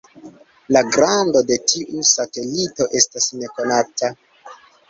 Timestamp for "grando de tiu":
0.95-2.07